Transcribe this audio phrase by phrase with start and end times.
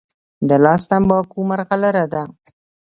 [0.49, 2.23] د لاس تڼاکه ملغلره ده.